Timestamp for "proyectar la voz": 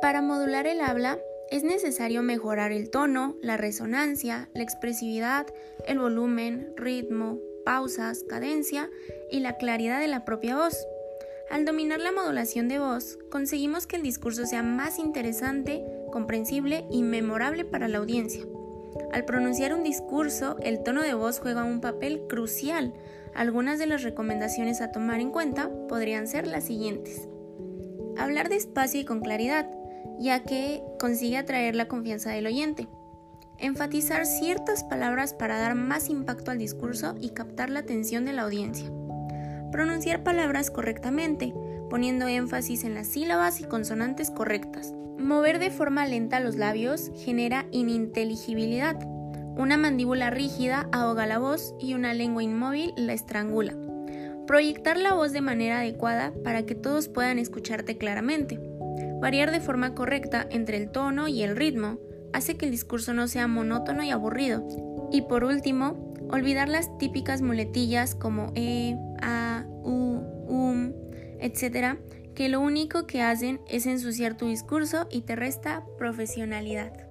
54.46-55.32